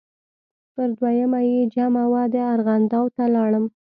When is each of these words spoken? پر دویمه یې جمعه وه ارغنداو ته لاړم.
پر 0.73 0.89
دویمه 0.99 1.39
یې 1.49 1.59
جمعه 1.73 2.05
وه 2.11 2.21
ارغنداو 2.53 3.05
ته 3.15 3.23
لاړم. 3.35 3.65